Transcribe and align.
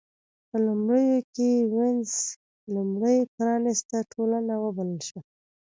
په 0.49 0.57
لومړیو 0.65 1.19
کې 1.35 1.49
وینز 1.73 2.11
لومړۍ 2.73 3.17
پرانېسته 3.35 3.97
ټولنه 4.11 4.53
وبلل 4.63 4.99
شوه. 5.07 5.21